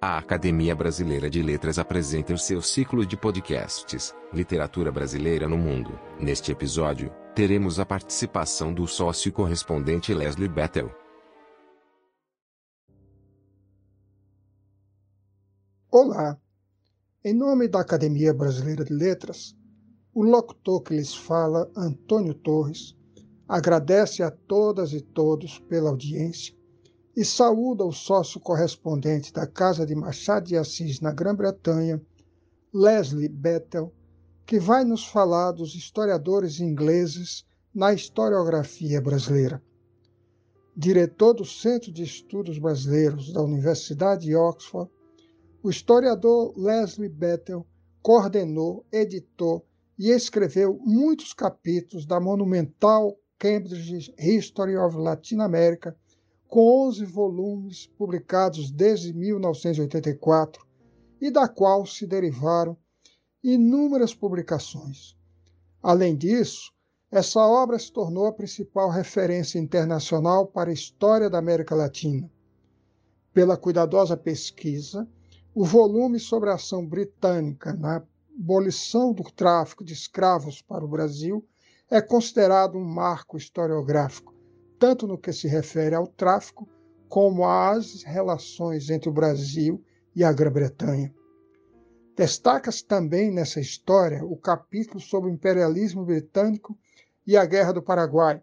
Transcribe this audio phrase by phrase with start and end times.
[0.00, 5.98] A Academia Brasileira de Letras apresenta o seu ciclo de podcasts Literatura Brasileira no Mundo.
[6.20, 10.88] Neste episódio, teremos a participação do sócio correspondente Leslie Bettel.
[15.90, 16.40] Olá!
[17.24, 19.56] Em nome da Academia Brasileira de Letras,
[20.14, 22.96] o locutor que lhes fala, Antônio Torres,
[23.48, 26.56] agradece a todas e todos pela audiência
[27.18, 32.00] e saúda o sócio correspondente da Casa de Machado de Assis na Grã-Bretanha,
[32.72, 33.92] Leslie Bettel,
[34.46, 39.60] que vai nos falar dos historiadores ingleses na historiografia brasileira.
[40.76, 44.88] Diretor do Centro de Estudos Brasileiros da Universidade de Oxford,
[45.60, 47.66] o historiador Leslie Bettel
[48.00, 49.66] coordenou, editou
[49.98, 55.96] e escreveu muitos capítulos da monumental Cambridge History of Latin America
[56.48, 60.66] com 11 volumes publicados desde 1984
[61.20, 62.76] e da qual se derivaram
[63.44, 65.14] inúmeras publicações.
[65.82, 66.72] Além disso,
[67.10, 72.30] essa obra se tornou a principal referência internacional para a história da América Latina.
[73.32, 75.06] Pela cuidadosa pesquisa,
[75.54, 78.02] o volume sobre a ação britânica na
[78.38, 81.46] abolição do tráfico de escravos para o Brasil
[81.90, 84.37] é considerado um marco historiográfico
[84.78, 86.68] tanto no que se refere ao tráfico
[87.08, 89.82] como às relações entre o Brasil
[90.14, 91.14] e a Grã-Bretanha.
[92.16, 96.76] Destaca-se também nessa história o capítulo sobre o imperialismo britânico
[97.26, 98.42] e a Guerra do Paraguai,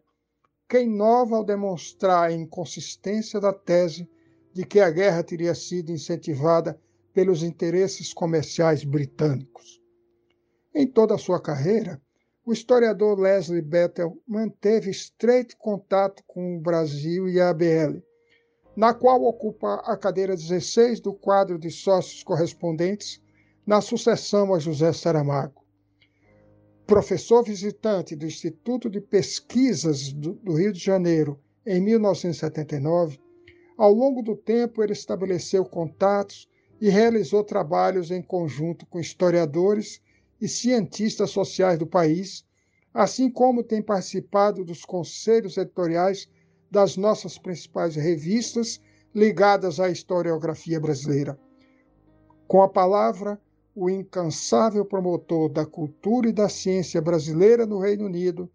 [0.68, 4.10] que inova ao demonstrar a inconsistência da tese
[4.54, 6.80] de que a guerra teria sido incentivada
[7.14, 9.82] pelos interesses comerciais britânicos.
[10.74, 12.02] Em toda a sua carreira,
[12.46, 18.04] o historiador Leslie Bettel manteve estreito contato com o Brasil e a ABL,
[18.76, 23.20] na qual ocupa a cadeira 16 do quadro de sócios correspondentes
[23.66, 25.66] na sucessão a José Saramago.
[26.86, 33.20] Professor visitante do Instituto de Pesquisas do Rio de Janeiro em 1979,
[33.76, 36.48] ao longo do tempo ele estabeleceu contatos
[36.80, 40.00] e realizou trabalhos em conjunto com historiadores
[40.46, 42.46] e cientistas sociais do país,
[42.94, 46.30] assim como tem participado dos conselhos editoriais
[46.70, 48.80] das nossas principais revistas
[49.14, 51.38] ligadas à historiografia brasileira.
[52.48, 53.42] Com a palavra,
[53.74, 58.48] o incansável promotor da cultura e da ciência brasileira no Reino Unido,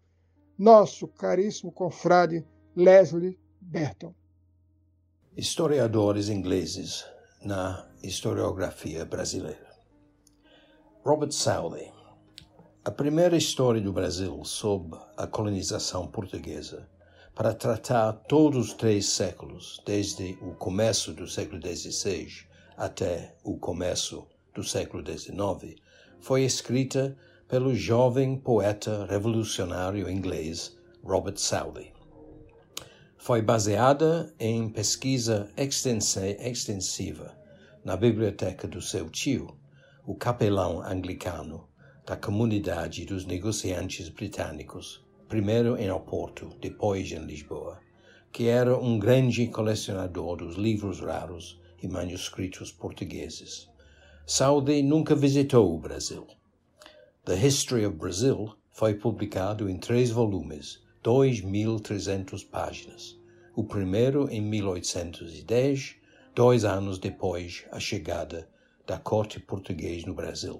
[0.57, 4.15] nosso caríssimo confrade Leslie Berton.
[5.35, 7.05] Historiadores ingleses
[7.43, 9.70] na historiografia brasileira.
[11.03, 11.91] Robert Southey.
[12.85, 16.87] A primeira história do Brasil sob a colonização portuguesa,
[17.33, 22.45] para tratar todos os três séculos, desde o começo do século XVI
[22.77, 25.75] até o começo do século XIX,
[26.19, 31.91] foi escrita pelo jovem poeta revolucionário inglês Robert Southey.
[33.17, 37.35] Foi baseada em pesquisa extensiva
[37.83, 39.59] na biblioteca do seu tio,
[40.03, 41.67] o capelão anglicano
[42.03, 47.79] da comunidade dos negociantes britânicos, primeiro em Oporto, depois em Lisboa,
[48.31, 53.69] que era um grande colecionador dos livros raros e manuscritos portugueses.
[54.25, 56.25] Southey nunca visitou o Brasil.
[57.23, 63.19] The History of Brazil foi publicado em três volumes, 2.300 páginas.
[63.55, 65.95] O primeiro em 1810,
[66.33, 68.49] dois anos depois a chegada
[68.91, 70.59] da corte portuguesa no Brasil.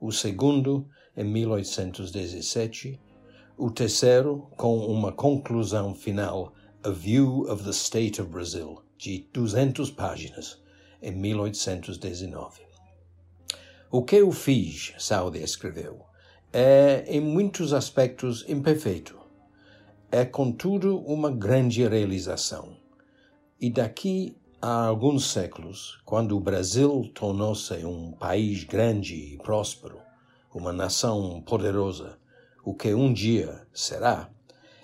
[0.00, 2.98] O segundo, em 1817,
[3.58, 9.90] o terceiro, com uma conclusão final, A View of the State of Brazil, de 200
[9.90, 10.62] páginas,
[11.02, 12.62] em 1819.
[13.90, 16.06] O que eu fiz, Saudi escreveu,
[16.50, 19.18] é, em muitos aspectos, imperfeito.
[20.10, 22.74] É, contudo, uma grande realização.
[23.60, 30.00] E daqui Há alguns séculos, quando o Brasil tornou-se um país grande e próspero,
[30.52, 32.18] uma nação poderosa,
[32.64, 34.28] o que um dia será,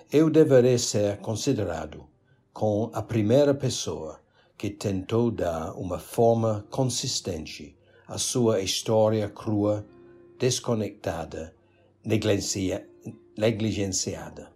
[0.09, 2.05] eu deverei ser considerado
[2.53, 4.21] com a primeira pessoa
[4.57, 7.77] que tentou dar uma forma consistente
[8.07, 9.85] à sua história crua,
[10.39, 11.53] desconectada,
[12.05, 14.53] negligenciada.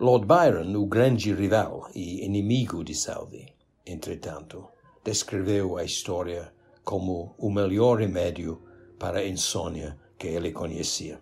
[0.00, 3.54] Lord Byron, o grande rival e inimigo de Southey,
[3.86, 4.68] entretanto,
[5.04, 6.52] descreveu a história
[6.82, 8.62] como o melhor remédio
[8.98, 11.20] para a insônia que ele conhecia.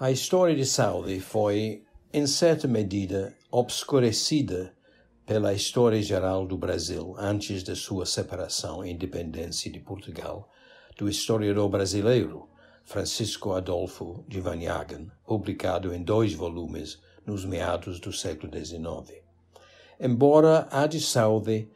[0.00, 4.72] A história de Southey foi, em certa medida, obscurecida
[5.26, 10.48] pela história geral do Brasil antes de sua separação e independência de Portugal,
[10.96, 12.48] do historiador brasileiro
[12.84, 19.27] Francisco Adolfo de Vanhagen, publicado em dois volumes nos meados do século XIX.
[20.00, 21.68] Embora a de Salve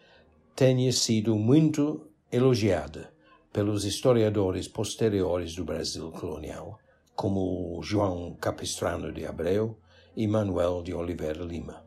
[0.55, 3.13] tenha sido muito elogiada
[3.53, 6.79] pelos historiadores posteriores do Brasil colonial,
[7.17, 9.77] como João Capistrano de Abreu
[10.17, 11.85] e Manuel de Oliveira Lima.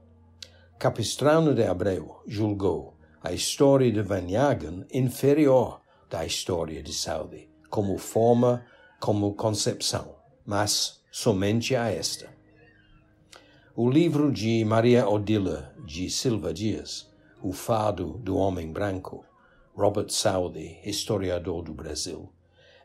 [0.77, 5.79] Capistrano de Abreu julgou a história de Vanhagen inferior
[6.09, 8.65] da história de Salve, como forma
[8.99, 12.34] como concepção, mas somente a esta.
[13.77, 17.11] O livro de Maria Odila de Silva Dias,
[17.43, 19.25] O Fado do Homem Branco,
[19.75, 22.31] Robert Southey, historiador do Brasil,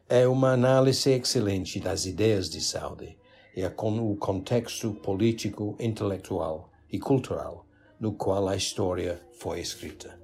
[0.08, 3.16] é uma análise excelente das ideias de Southey
[3.54, 7.64] e com o contexto político, intelectual e cultural
[8.00, 10.20] no qual a história foi escrita.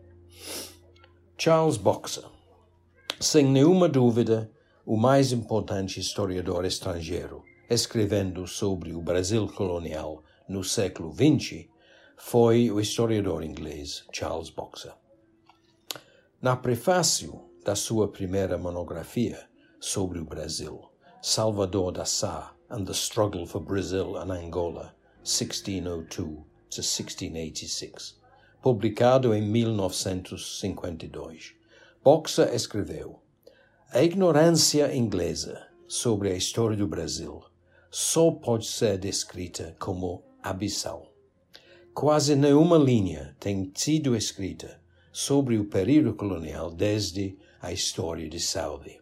[1.38, 2.24] Charles Boxer,
[3.20, 4.50] sem nenhuma dúvida,
[4.84, 11.66] o mais importante historiador estrangeiro, escrevendo sobre o Brasil colonial no século XX,
[12.16, 14.94] foi o historiador inglês Charles Boxer.
[16.40, 19.48] Na prefácio da sua primeira monografia
[19.80, 20.90] sobre o Brasil,
[21.20, 28.18] Salvador da Sá and the Struggle for Brazil and Angola, 1602 to 1686,
[28.62, 31.54] publicado em 1952,
[32.02, 33.20] Boxer escreveu
[33.92, 37.44] a ignorância inglesa sobre a história do Brasil
[37.90, 41.12] só pode ser descrita como abissal.
[41.92, 44.80] Quase nenhuma linha tem sido escrita
[45.12, 49.00] sobre o período colonial desde a história de Salve.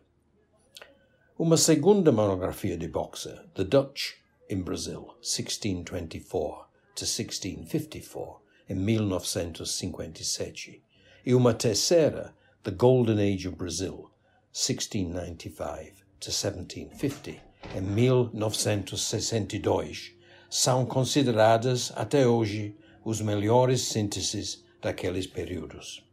[1.36, 4.12] Uma segunda monografia de Boxer, The Dutch
[4.48, 10.80] in Brazil, 1624 to 1654, em 1957,
[11.26, 12.32] e uma terceira,
[12.62, 14.12] The Golden Age of Brazil,
[14.52, 17.42] 1695 to 1750,
[17.76, 20.14] em 1962,
[20.56, 26.04] são consideradas até hoje os melhores sínteses daqueles períodos.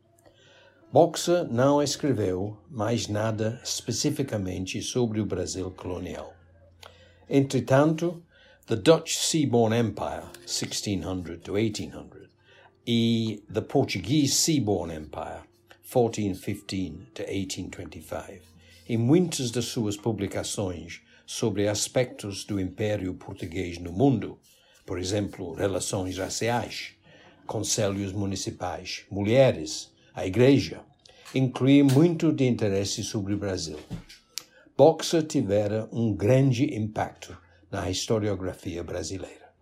[0.91, 6.33] Boxer não escreveu mais nada especificamente sobre o Brasil colonial.
[7.29, 8.23] Entretanto,
[8.65, 12.27] The Dutch Seaborne Empire, 1600 to 1800,
[12.87, 15.43] e The Portuguese Seaborne Empire,
[15.83, 18.43] 1415 to 1825,
[18.89, 21.03] e muitas de suas publicações
[21.33, 24.37] sobre aspectos do Império Português no mundo,
[24.85, 26.91] por exemplo, relações raciais,
[27.47, 30.81] conselhos municipais, mulheres, a Igreja,
[31.33, 33.79] incluem muito de interesse sobre o Brasil.
[34.77, 37.37] Boxer tivera um grande impacto
[37.71, 39.53] na historiografia brasileira.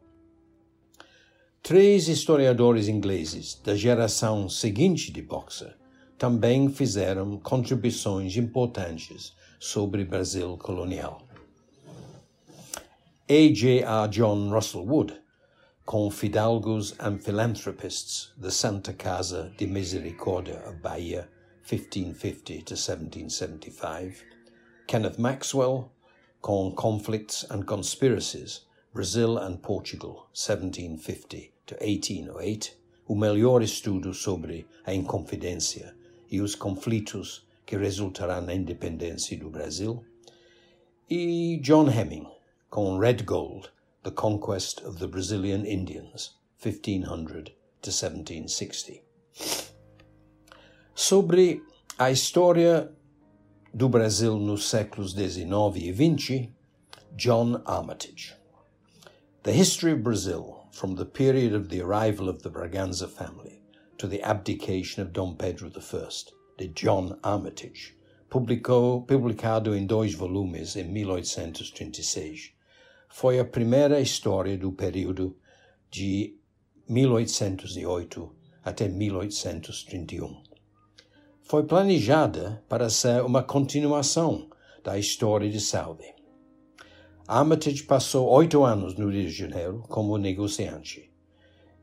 [1.62, 5.78] Três historiadores ingleses da geração seguinte de Boxer
[6.18, 11.29] também fizeram contribuições importantes sobre Brasil colonial.
[13.32, 14.08] A.J.R.
[14.08, 15.20] John Russell Wood,
[15.86, 21.28] Confidalgos and Philanthropists the Santa Casa de Misericórdia of Bahia,
[21.62, 24.24] 1550 to 1775,
[24.88, 25.92] Kenneth Maxwell,
[26.42, 28.62] com Conflicts and Conspiracies,
[28.96, 32.76] Brazil and Portugal, 1750 to 1808,
[33.08, 35.94] o melhor estudo sobre a Inconfidência
[36.32, 40.04] e os conflitos que resultarão na independência do Brasil,
[41.08, 42.26] e John Hemming,
[42.70, 43.72] com Red Gold,
[44.04, 49.04] The Conquest of the Brazilian Indians, 1500 to 1760.
[50.94, 51.62] Sobre
[51.98, 52.92] a história
[53.74, 56.50] do Brasil nos séculos XIX e XX,
[57.16, 58.36] John Armitage.
[59.42, 63.64] The History of Brazil from the period of the arrival of the Braganza family
[63.98, 66.10] to the Abdication of Dom Pedro I,
[66.58, 67.96] de John Armitage,
[68.30, 72.59] publicou, publicado em dois volumes em 1836.
[73.10, 75.36] Foi a primeira história do período
[75.90, 76.38] de
[76.88, 80.42] 1808 até 1831.
[81.42, 84.50] Foi planejada para ser uma continuação
[84.84, 86.14] da história de Salve.
[87.28, 91.10] Armitage passou oito anos no Rio de Janeiro como negociante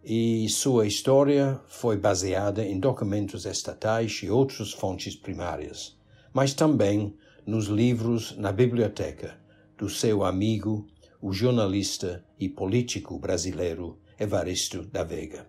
[0.09, 5.99] e sua história foi baseada em documentos estatais e outras fontes primárias,
[6.33, 9.37] mas também nos livros na biblioteca
[9.76, 10.87] do seu amigo,
[11.20, 15.46] o jornalista e político brasileiro Evaristo da Veiga.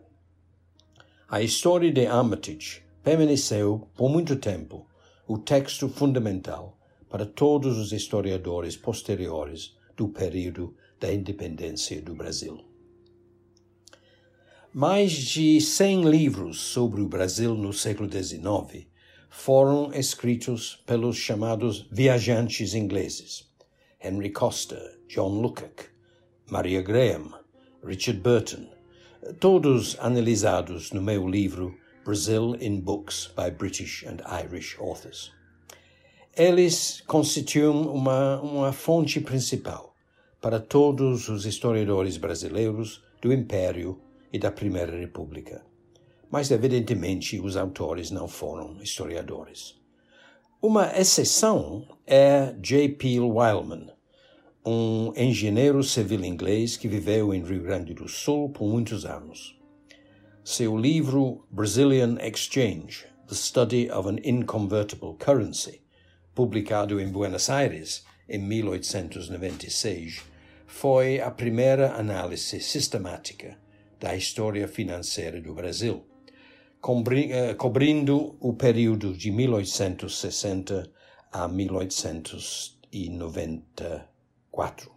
[1.30, 4.88] A história de Armitage permaneceu por muito tempo
[5.28, 6.78] o texto fundamental
[7.10, 12.64] para todos os historiadores posteriores do período da independência do Brasil.
[14.74, 18.88] Mais de 100 livros sobre o Brasil no século XIX
[19.30, 23.47] foram escritos pelos chamados viajantes ingleses.
[24.08, 25.88] Henry Costa, John Lukács,
[26.50, 27.34] Maria Graham,
[27.84, 28.70] Richard Burton,
[29.38, 35.34] todos analisados no meu livro Brazil in Books by British and Irish Authors.
[36.38, 39.94] Eles constituem uma, uma fonte principal
[40.40, 44.00] para todos os historiadores brasileiros do Império
[44.32, 45.66] e da Primeira República.
[46.32, 49.76] Mas, evidentemente, os autores não foram historiadores.
[50.62, 53.20] Uma exceção é J.P.
[53.20, 53.97] Wildman,
[54.70, 59.58] um engenheiro civil inglês que viveu em Rio Grande do Sul por muitos anos.
[60.44, 65.82] Seu livro Brazilian Exchange, The Study of an Inconvertible Currency,
[66.36, 70.26] publicado em Buenos Aires em 1896,
[70.66, 73.58] foi a primeira análise sistemática
[73.98, 76.06] da história financeira do Brasil,
[77.32, 80.92] eh, cobrindo o período de 1860
[81.32, 81.48] a
[84.58, 84.92] 1894.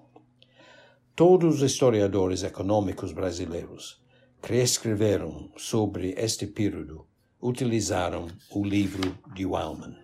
[1.14, 4.00] Todos os historiadores econômicos brasileiros
[4.40, 7.06] que escreveram sobre este período
[7.42, 9.96] utilizaram o livro de Wellman.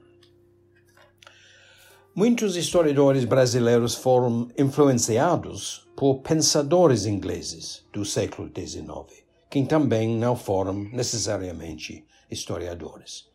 [2.14, 10.74] Muitos historiadores brasileiros foram influenciados por pensadores ingleses do século XIX, que também não foram
[10.92, 13.26] necessariamente historiadores.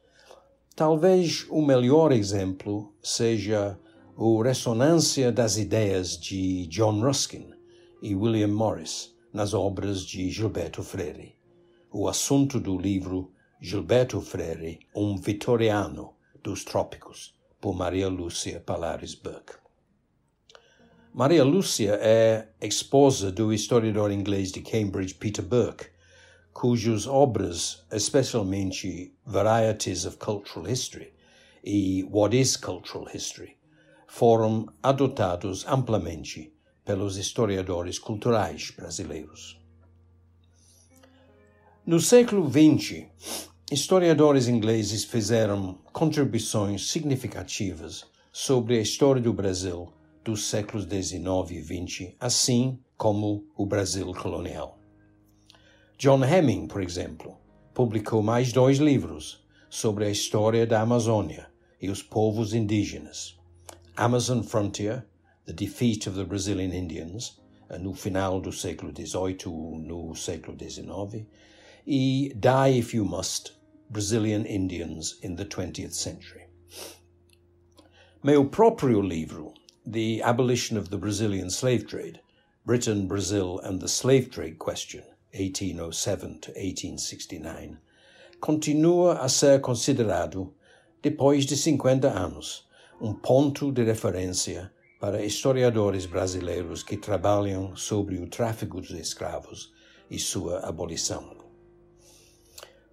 [0.76, 3.78] Talvez o melhor exemplo seja
[4.24, 7.56] a ressonância das ideias de John Ruskin
[8.04, 11.36] e William Morris nas obras de Gilberto Freire.
[11.92, 16.14] O assunto do livro Gilberto Freire, um vitoriano
[16.44, 19.56] dos trópicos, por Maria Lúcia Palares Burke.
[21.12, 25.88] Maria Lúcia é esposa do historiador inglês de Cambridge Peter Burke,
[26.54, 31.12] cujas obras, especialmente Varieties of Cultural History
[31.64, 33.58] e What is Cultural History,
[34.14, 36.54] foram adotados amplamente
[36.84, 39.58] pelos historiadores culturais brasileiros.
[41.86, 43.08] No século XX,
[43.72, 49.94] Historiadores ingleses fizeram contribuições significativas sobre a história do Brasil
[50.26, 54.78] dos séculos XIX e XX, assim como o Brasil colonial.
[55.98, 57.38] John Hemming, por exemplo,
[57.74, 61.50] publicou mais dois livros sobre a história da Amazônia
[61.82, 63.40] e os povos indígenas.
[63.98, 65.06] Amazon Frontier,
[65.46, 67.40] The Defeat of the Brazilian Indians,
[67.78, 71.26] no final do século XVIII, no século XIX,
[71.86, 73.52] e Die If You Must,
[73.90, 76.48] Brazilian Indians in the 20th Century.
[78.24, 79.54] Meu próprio livro,
[79.86, 82.22] The Abolition of the Brazilian Slave Trade,
[82.66, 87.78] Britain, Brazil and the Slave Trade Question, 1807 to 1869,
[88.40, 90.54] continua a ser considerado,
[91.02, 92.64] depois de 50 anos,
[93.02, 99.74] um ponto de referência para historiadores brasileiros que trabalham sobre o tráfico de escravos
[100.08, 101.36] e sua abolição.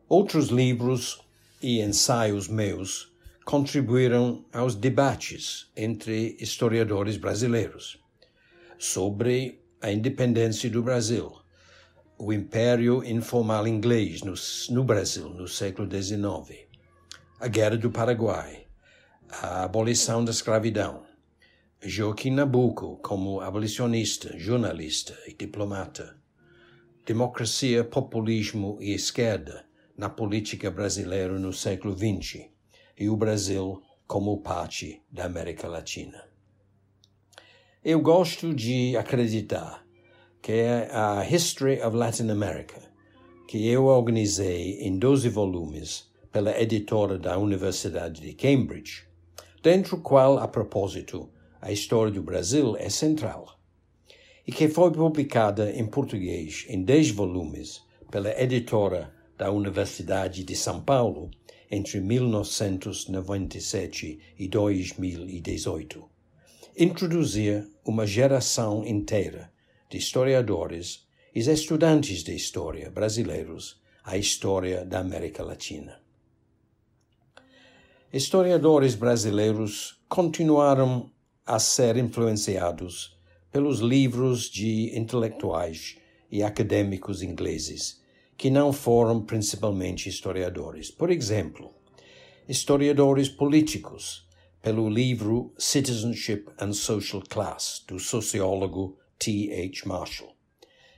[0.08, 1.20] Outros livros
[1.60, 3.12] e ensaios meus
[3.44, 8.02] contribuíram aos debates entre historiadores brasileiros
[8.78, 11.30] sobre a independência do Brasil,
[12.16, 14.32] o império informal inglês no,
[14.74, 16.66] no Brasil no século XIX,
[17.38, 18.67] a Guerra do Paraguai,
[19.30, 21.02] a abolição da escravidão,
[21.82, 26.16] Joaquim Nabuco como abolicionista, jornalista e diplomata,
[27.04, 29.64] democracia, populismo e esquerda,
[29.96, 32.46] na política brasileira no século XX
[32.96, 36.24] e o Brasil como parte da América Latina.
[37.84, 39.84] Eu gosto de acreditar
[40.40, 42.80] que é a History of Latin America,
[43.48, 49.07] que eu organizei em 12 volumes pela editora da Universidade de Cambridge,
[49.68, 51.28] dentro do qual, a propósito,
[51.60, 53.60] a história do Brasil é central,
[54.46, 60.80] e que foi publicada em português em 10 volumes pela editora da Universidade de São
[60.80, 61.30] Paulo
[61.70, 66.02] entre 1997 e 2018.
[66.74, 69.52] Introduzir uma geração inteira
[69.90, 76.07] de historiadores e estudantes de história brasileiros à história da América Latina.
[78.10, 81.10] Historiadores brasileiros continuaram
[81.44, 83.14] a ser influenciados
[83.52, 85.98] pelos livros de intelectuais
[86.30, 88.00] e acadêmicos ingleses
[88.34, 90.90] que não foram principalmente historiadores.
[90.90, 91.70] Por exemplo,
[92.48, 94.26] historiadores políticos,
[94.62, 99.52] pelo livro Citizenship and Social Class, do sociólogo T.
[99.52, 99.86] H.
[99.86, 100.34] Marshall,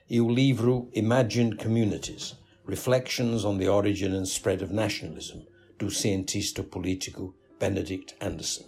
[0.08, 5.49] e o livro Imagined Communities, Reflections on the Origin and Spread of Nationalism,
[5.80, 8.66] do cientista político Benedict Anderson.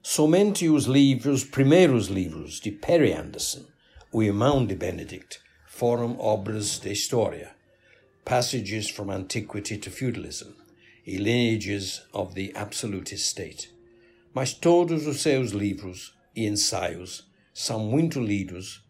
[0.00, 3.66] Somente os livros, primeiros livros de Perry Anderson,
[4.12, 7.56] o irmão de Benedict, foram obras de história,
[8.24, 10.52] passages from antiquity to feudalism
[11.04, 13.74] e lineages of the absolutist state.
[14.32, 18.84] Mas todos os seus livros e ensaios são muito lidos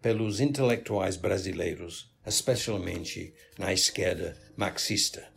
[0.00, 5.28] pelos intelectuais brasileiros, especialmente na esquerda marxista.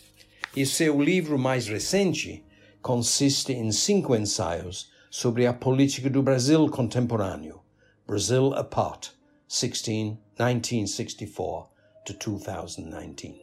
[0.55, 2.45] E seu livro mais recente
[2.79, 7.62] consiste em cinco ensaios sobre a política do Brasil contemporâneo,
[8.05, 9.10] Brazil Apart,
[9.50, 11.69] 16, 1964
[12.05, 13.41] to 2019.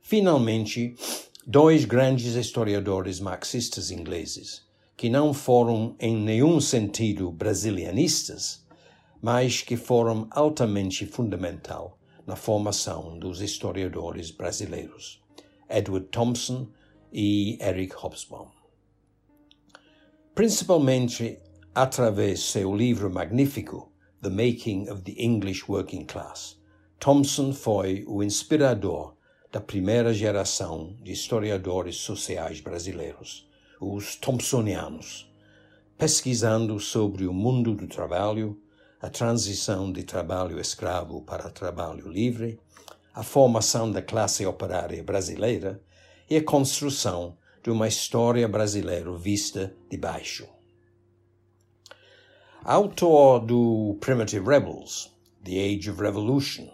[0.00, 0.96] Finalmente,
[1.46, 4.62] dois grandes historiadores marxistas ingleses,
[4.96, 8.66] que não foram em nenhum sentido brasilianistas,
[9.22, 11.96] mas que foram altamente fundamental
[12.26, 15.22] na formação dos historiadores brasileiros,
[15.68, 16.68] Edward Thompson
[17.12, 18.64] e Eric Hobsbawm
[20.34, 21.38] principalmente
[21.72, 26.58] através seu livro magnífico The Making of the English Working Class.
[26.98, 29.14] Thompson foi o inspirador
[29.52, 33.48] da primeira geração de historiadores sociais brasileiros,
[33.80, 35.32] os Thompsonianos,
[35.96, 38.60] pesquisando sobre o mundo do trabalho,
[39.00, 42.58] a transição de trabalho escravo para trabalho livre,
[43.14, 45.80] a formação da classe operária brasileira
[46.28, 50.48] e a construção de uma história brasileira vista de baixo.
[52.64, 56.68] Autor do Primitive Rebels, The Age of Revolution,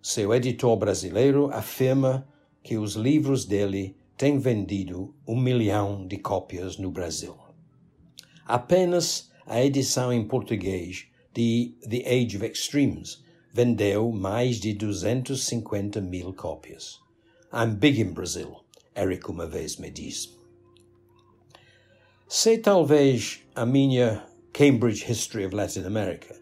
[0.01, 2.25] Seu editor brasileiro afirma
[2.63, 7.37] que os livros dele têm vendido um milhão de cópias no Brasil.
[8.47, 16.33] Apenas a edição em português de The Age of Extremes vendeu mais de 250 mil
[16.33, 17.03] cópias.
[17.57, 18.65] I'm big in Brazil.
[18.97, 20.37] Eric uma vez me disse.
[22.27, 26.35] Se talvez a minha Cambridge History of Latin America